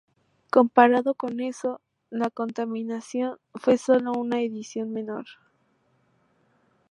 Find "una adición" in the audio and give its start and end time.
4.13-4.91